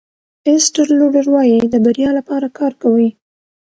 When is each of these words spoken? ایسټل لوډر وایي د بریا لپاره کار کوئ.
ایسټل 0.47 0.87
لوډر 0.99 1.25
وایي 1.33 1.59
د 1.73 1.75
بریا 1.85 2.09
لپاره 2.19 2.47
کار 2.57 2.73
کوئ. 2.81 3.09